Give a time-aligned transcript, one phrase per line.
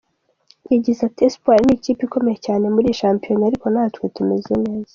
[0.71, 4.89] Yagize ati: “Espoir ni ikipe ikomeye cyane muri iyi shampiyona, ariko natwe tumeze neza.